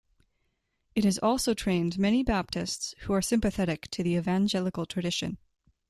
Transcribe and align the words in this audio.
It 0.95 1.03
has 1.03 1.19
also 1.19 1.53
trained 1.53 1.99
many 1.99 2.23
Baptists 2.23 2.95
who 3.01 3.13
are 3.13 3.21
sympathetic 3.21 3.87
to 3.91 4.01
the 4.01 4.15
evangelical 4.15 4.87
tradition. 4.87 5.37